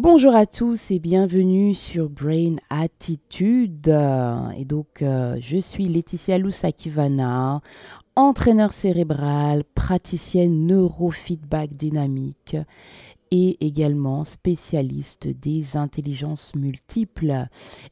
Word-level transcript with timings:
Bonjour 0.00 0.36
à 0.36 0.46
tous 0.46 0.92
et 0.92 1.00
bienvenue 1.00 1.74
sur 1.74 2.08
Brain 2.08 2.54
Attitude. 2.70 3.88
Et 4.56 4.64
donc, 4.64 5.02
euh, 5.02 5.36
je 5.40 5.56
suis 5.56 5.86
Laetitia 5.86 6.38
Lusakivana, 6.38 7.60
entraîneur 8.14 8.70
cérébral, 8.70 9.64
praticienne 9.74 10.68
neurofeedback 10.68 11.74
dynamique 11.74 12.56
et 13.30 13.64
également 13.64 14.24
spécialiste 14.24 15.28
des 15.28 15.76
intelligences 15.76 16.54
multiples. 16.54 17.46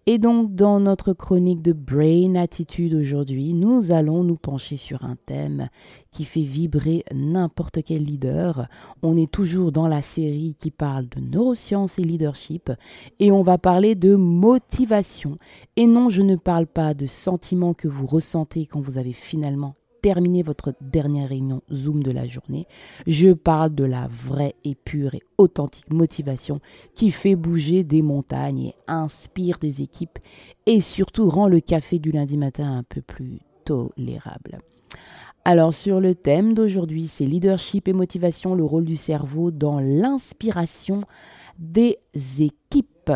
Et 0.06 0.18
donc 0.18 0.54
dans 0.54 0.80
notre 0.80 1.12
chronique 1.12 1.62
de 1.62 1.72
Brain 1.72 2.34
Attitude 2.34 2.94
aujourd'hui, 2.94 3.52
nous 3.52 3.92
allons 3.92 4.24
nous 4.24 4.36
pencher 4.36 4.76
sur 4.76 5.04
un 5.04 5.16
thème 5.26 5.68
qui 6.10 6.24
fait 6.24 6.42
vibrer 6.42 7.04
n'importe 7.14 7.82
quel 7.84 8.04
leader. 8.04 8.66
On 9.02 9.16
est 9.16 9.30
toujours 9.30 9.72
dans 9.72 9.88
la 9.88 10.02
série 10.02 10.56
qui 10.58 10.70
parle 10.70 11.08
de 11.08 11.20
neurosciences 11.20 11.98
et 11.98 12.04
leadership 12.04 12.72
et 13.18 13.32
on 13.32 13.42
va 13.42 13.58
parler 13.58 13.94
de 13.94 14.14
motivation. 14.14 15.38
Et 15.76 15.86
non, 15.86 16.08
je 16.08 16.22
ne 16.22 16.36
parle 16.36 16.66
pas 16.66 16.94
de 16.94 17.06
sentiments 17.06 17.74
que 17.74 17.88
vous 17.88 18.06
ressentez 18.06 18.66
quand 18.66 18.80
vous 18.80 18.98
avez 18.98 19.12
finalement 19.12 19.74
terminer 20.06 20.44
votre 20.44 20.72
dernière 20.80 21.30
réunion 21.30 21.62
Zoom 21.72 22.04
de 22.04 22.12
la 22.12 22.28
journée, 22.28 22.68
je 23.08 23.32
parle 23.32 23.74
de 23.74 23.82
la 23.82 24.06
vraie 24.06 24.54
et 24.62 24.76
pure 24.76 25.16
et 25.16 25.22
authentique 25.36 25.92
motivation 25.92 26.60
qui 26.94 27.10
fait 27.10 27.34
bouger 27.34 27.82
des 27.82 28.02
montagnes 28.02 28.66
et 28.66 28.74
inspire 28.86 29.58
des 29.58 29.82
équipes 29.82 30.20
et 30.64 30.80
surtout 30.80 31.28
rend 31.28 31.48
le 31.48 31.58
café 31.58 31.98
du 31.98 32.12
lundi 32.12 32.36
matin 32.36 32.78
un 32.78 32.84
peu 32.84 33.02
plus 33.02 33.40
tolérable. 33.64 34.60
Alors 35.44 35.74
sur 35.74 36.00
le 36.00 36.14
thème 36.14 36.54
d'aujourd'hui, 36.54 37.08
c'est 37.08 37.26
leadership 37.26 37.88
et 37.88 37.92
motivation, 37.92 38.54
le 38.54 38.62
rôle 38.62 38.84
du 38.84 38.94
cerveau 38.94 39.50
dans 39.50 39.80
l'inspiration 39.80 41.00
des 41.58 41.98
équipes. 42.38 43.10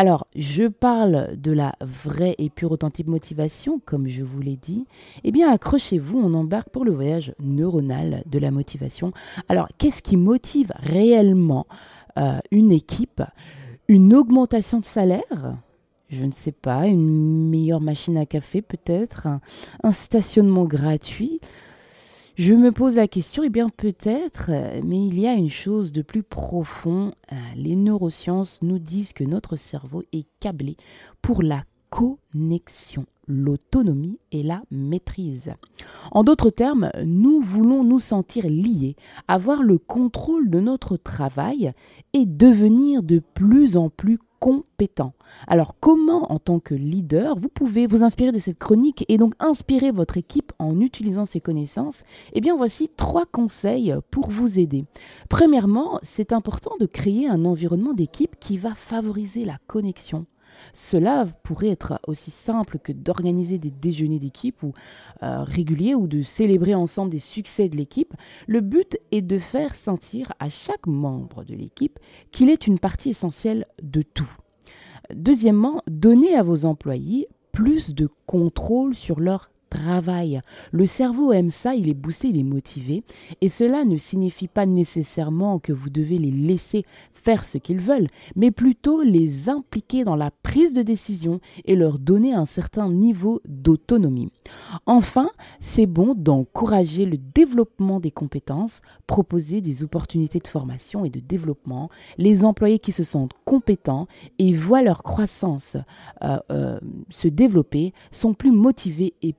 Alors, 0.00 0.26
je 0.34 0.66
parle 0.66 1.36
de 1.36 1.52
la 1.52 1.74
vraie 1.82 2.34
et 2.38 2.48
pure 2.48 2.72
authentique 2.72 3.06
motivation, 3.06 3.82
comme 3.84 4.08
je 4.08 4.22
vous 4.22 4.40
l'ai 4.40 4.56
dit. 4.56 4.86
Eh 5.24 5.30
bien, 5.30 5.52
accrochez-vous, 5.52 6.18
on 6.18 6.32
embarque 6.32 6.70
pour 6.70 6.86
le 6.86 6.90
voyage 6.90 7.34
neuronal 7.38 8.22
de 8.24 8.38
la 8.38 8.50
motivation. 8.50 9.12
Alors, 9.50 9.68
qu'est-ce 9.76 10.00
qui 10.00 10.16
motive 10.16 10.72
réellement 10.78 11.66
euh, 12.16 12.38
une 12.50 12.72
équipe? 12.72 13.22
Une 13.88 14.14
augmentation 14.14 14.80
de 14.80 14.86
salaire? 14.86 15.58
Je 16.08 16.24
ne 16.24 16.32
sais 16.32 16.52
pas, 16.52 16.86
une 16.86 17.50
meilleure 17.50 17.82
machine 17.82 18.16
à 18.16 18.24
café 18.24 18.62
peut-être, 18.62 19.28
un 19.82 19.92
stationnement 19.92 20.64
gratuit, 20.64 21.42
je 22.40 22.54
me 22.54 22.72
pose 22.72 22.94
la 22.96 23.06
question, 23.06 23.42
eh 23.42 23.50
bien 23.50 23.68
peut-être, 23.68 24.50
mais 24.82 25.06
il 25.06 25.20
y 25.20 25.26
a 25.26 25.34
une 25.34 25.50
chose 25.50 25.92
de 25.92 26.00
plus 26.00 26.22
profond. 26.22 27.12
Euh, 27.32 27.36
les 27.54 27.76
neurosciences 27.76 28.62
nous 28.62 28.78
disent 28.78 29.12
que 29.12 29.24
notre 29.24 29.56
cerveau 29.56 30.04
est 30.14 30.24
câblé 30.40 30.78
pour 31.20 31.42
la 31.42 31.64
connexion, 31.90 33.04
l'autonomie 33.26 34.18
et 34.32 34.42
la 34.42 34.62
maîtrise. 34.70 35.52
En 36.12 36.24
d'autres 36.24 36.48
termes, 36.48 36.90
nous 37.04 37.42
voulons 37.42 37.84
nous 37.84 37.98
sentir 37.98 38.46
liés, 38.46 38.96
avoir 39.28 39.62
le 39.62 39.76
contrôle 39.76 40.48
de 40.48 40.60
notre 40.60 40.96
travail 40.96 41.74
et 42.14 42.24
devenir 42.24 43.02
de 43.02 43.18
plus 43.18 43.76
en 43.76 43.90
plus 43.90 44.18
compétent. 44.40 45.12
Alors 45.46 45.76
comment 45.78 46.32
en 46.32 46.38
tant 46.38 46.58
que 46.58 46.74
leader 46.74 47.36
vous 47.38 47.48
pouvez 47.48 47.86
vous 47.86 48.02
inspirer 48.02 48.32
de 48.32 48.38
cette 48.38 48.58
chronique 48.58 49.04
et 49.08 49.18
donc 49.18 49.34
inspirer 49.38 49.92
votre 49.92 50.16
équipe 50.16 50.52
en 50.58 50.80
utilisant 50.80 51.24
ces 51.24 51.40
connaissances? 51.40 52.02
Eh 52.32 52.40
bien 52.40 52.56
voici 52.56 52.88
trois 52.88 53.26
conseils 53.26 53.94
pour 54.10 54.30
vous 54.30 54.58
aider. 54.58 54.84
Premièrement, 55.28 56.00
c'est 56.02 56.32
important 56.32 56.72
de 56.80 56.86
créer 56.86 57.28
un 57.28 57.44
environnement 57.44 57.92
d'équipe 57.92 58.36
qui 58.40 58.58
va 58.58 58.74
favoriser 58.74 59.44
la 59.44 59.58
connexion. 59.68 60.26
Cela 60.72 61.26
pourrait 61.42 61.68
être 61.68 62.00
aussi 62.06 62.30
simple 62.30 62.78
que 62.78 62.92
d'organiser 62.92 63.58
des 63.58 63.70
déjeuners 63.70 64.18
d'équipe 64.18 64.62
ou 64.62 64.72
euh, 65.22 65.42
réguliers 65.42 65.94
ou 65.94 66.06
de 66.06 66.22
célébrer 66.22 66.74
ensemble 66.74 67.10
des 67.10 67.18
succès 67.18 67.68
de 67.68 67.76
l'équipe. 67.76 68.14
Le 68.46 68.60
but 68.60 68.98
est 69.12 69.22
de 69.22 69.38
faire 69.38 69.74
sentir 69.74 70.32
à 70.38 70.48
chaque 70.48 70.86
membre 70.86 71.44
de 71.44 71.54
l'équipe 71.54 71.98
qu'il 72.30 72.50
est 72.50 72.66
une 72.66 72.78
partie 72.78 73.10
essentielle 73.10 73.66
de 73.82 74.02
tout. 74.02 74.30
Deuxièmement, 75.14 75.82
donner 75.88 76.34
à 76.34 76.42
vos 76.42 76.66
employés 76.66 77.28
plus 77.52 77.94
de 77.94 78.08
contrôle 78.26 78.94
sur 78.94 79.20
leur 79.20 79.50
travail. 79.70 80.42
Le 80.72 80.84
cerveau 80.84 81.32
aime 81.32 81.48
ça, 81.48 81.74
il 81.74 81.88
est 81.88 81.94
boosté, 81.94 82.28
il 82.28 82.38
est 82.38 82.42
motivé. 82.42 83.02
Et 83.40 83.48
cela 83.48 83.84
ne 83.84 83.96
signifie 83.96 84.48
pas 84.48 84.66
nécessairement 84.66 85.58
que 85.58 85.72
vous 85.72 85.88
devez 85.88 86.18
les 86.18 86.30
laisser 86.30 86.84
faire 87.14 87.44
ce 87.44 87.58
qu'ils 87.58 87.80
veulent, 87.80 88.08
mais 88.34 88.50
plutôt 88.50 89.02
les 89.02 89.48
impliquer 89.48 90.04
dans 90.04 90.16
la 90.16 90.30
prise 90.30 90.74
de 90.74 90.82
décision 90.82 91.40
et 91.64 91.76
leur 91.76 91.98
donner 91.98 92.34
un 92.34 92.44
certain 92.44 92.88
niveau 92.88 93.40
d'autonomie. 93.46 94.30
Enfin, 94.86 95.30
c'est 95.60 95.86
bon 95.86 96.14
d'encourager 96.14 97.04
le 97.04 97.18
développement 97.18 98.00
des 98.00 98.10
compétences, 98.10 98.80
proposer 99.06 99.60
des 99.60 99.82
opportunités 99.82 100.38
de 100.38 100.48
formation 100.48 101.04
et 101.04 101.10
de 101.10 101.20
développement. 101.20 101.90
Les 102.18 102.44
employés 102.44 102.78
qui 102.78 102.92
se 102.92 103.04
sentent 103.04 103.34
compétents 103.44 104.06
et 104.38 104.52
voient 104.52 104.82
leur 104.82 105.02
croissance 105.02 105.76
euh, 106.22 106.38
euh, 106.50 106.80
se 107.10 107.28
développer 107.28 107.92
sont 108.10 108.34
plus 108.34 108.52
motivés 108.52 109.14
et 109.22 109.34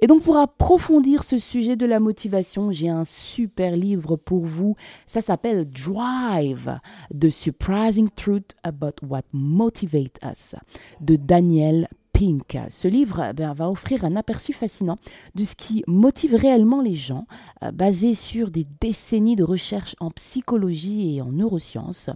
Et 0.00 0.06
donc 0.06 0.22
pour 0.22 0.36
approfondir 0.36 1.24
ce 1.24 1.38
sujet 1.38 1.76
de 1.76 1.86
la 1.86 2.00
motivation, 2.00 2.70
j'ai 2.72 2.88
un 2.88 3.04
super 3.04 3.76
livre 3.76 4.16
pour 4.16 4.44
vous. 4.44 4.76
Ça 5.06 5.20
s'appelle 5.20 5.70
Drive, 5.70 6.78
The 7.18 7.30
Surprising 7.30 8.10
Truth 8.10 8.54
About 8.62 9.06
What 9.06 9.22
Motivates 9.32 10.18
Us 10.24 10.54
de 11.00 11.16
Daniel 11.16 11.88
Pink. 12.12 12.58
Ce 12.70 12.88
livre 12.88 13.32
eh 13.38 13.54
va 13.54 13.70
offrir 13.70 14.04
un 14.04 14.16
aperçu 14.16 14.52
fascinant 14.52 14.98
de 15.34 15.44
ce 15.44 15.54
qui 15.54 15.84
motive 15.86 16.34
réellement 16.34 16.80
les 16.80 16.94
gens, 16.94 17.26
euh, 17.62 17.70
basé 17.72 18.14
sur 18.14 18.50
des 18.50 18.66
décennies 18.80 19.36
de 19.36 19.44
recherche 19.44 19.94
en 20.00 20.10
psychologie 20.10 21.16
et 21.16 21.22
en 21.22 21.30
neurosciences. 21.30 22.10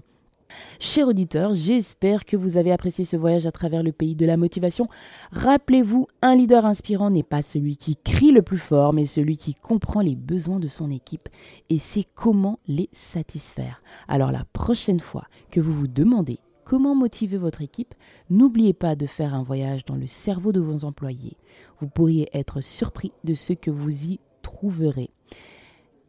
Chers 0.78 1.08
auditeurs, 1.08 1.54
j'espère 1.54 2.24
que 2.24 2.36
vous 2.36 2.56
avez 2.56 2.72
apprécié 2.72 3.04
ce 3.04 3.16
voyage 3.16 3.46
à 3.46 3.52
travers 3.52 3.82
le 3.82 3.92
pays 3.92 4.16
de 4.16 4.26
la 4.26 4.36
motivation. 4.36 4.88
Rappelez-vous, 5.32 6.06
un 6.22 6.36
leader 6.36 6.64
inspirant 6.64 7.10
n'est 7.10 7.22
pas 7.22 7.42
celui 7.42 7.76
qui 7.76 7.96
crie 7.96 8.32
le 8.32 8.42
plus 8.42 8.58
fort, 8.58 8.92
mais 8.92 9.06
celui 9.06 9.36
qui 9.36 9.54
comprend 9.54 10.00
les 10.00 10.16
besoins 10.16 10.58
de 10.58 10.68
son 10.68 10.90
équipe 10.90 11.28
et 11.68 11.78
sait 11.78 12.04
comment 12.14 12.58
les 12.66 12.88
satisfaire. 12.92 13.82
Alors 14.08 14.32
la 14.32 14.44
prochaine 14.52 15.00
fois 15.00 15.26
que 15.50 15.60
vous 15.60 15.72
vous 15.72 15.88
demandez 15.88 16.38
comment 16.64 16.94
motiver 16.94 17.36
votre 17.36 17.62
équipe, 17.62 17.94
n'oubliez 18.30 18.72
pas 18.72 18.94
de 18.94 19.06
faire 19.06 19.34
un 19.34 19.42
voyage 19.42 19.84
dans 19.84 19.96
le 19.96 20.06
cerveau 20.06 20.52
de 20.52 20.60
vos 20.60 20.84
employés. 20.84 21.36
Vous 21.80 21.88
pourriez 21.88 22.28
être 22.32 22.60
surpris 22.60 23.12
de 23.24 23.34
ce 23.34 23.52
que 23.52 23.70
vous 23.70 24.04
y 24.04 24.20
trouverez. 24.42 25.10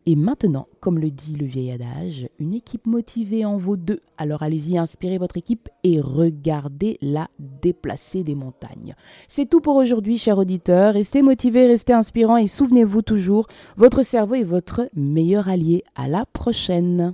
Et 0.07 0.15
maintenant, 0.15 0.67
comme 0.79 0.97
le 0.97 1.11
dit 1.11 1.35
le 1.35 1.45
vieil 1.45 1.71
adage, 1.71 2.27
une 2.39 2.53
équipe 2.53 2.87
motivée 2.87 3.45
en 3.45 3.57
vaut 3.57 3.77
deux. 3.77 4.01
Alors 4.17 4.41
allez-y, 4.41 4.77
inspirez 4.77 5.19
votre 5.19 5.37
équipe 5.37 5.69
et 5.83 6.01
regardez-la 6.01 7.29
déplacer 7.39 8.23
des 8.23 8.33
montagnes. 8.33 8.95
C'est 9.27 9.47
tout 9.47 9.61
pour 9.61 9.75
aujourd'hui, 9.75 10.17
chers 10.17 10.39
auditeurs. 10.39 10.95
Restez 10.95 11.21
motivés, 11.21 11.67
restez 11.67 11.93
inspirants 11.93 12.37
et 12.37 12.47
souvenez-vous 12.47 13.03
toujours, 13.03 13.47
votre 13.77 14.01
cerveau 14.01 14.35
est 14.35 14.43
votre 14.43 14.89
meilleur 14.95 15.49
allié. 15.49 15.83
À 15.95 16.07
la 16.07 16.25
prochaine. 16.25 17.13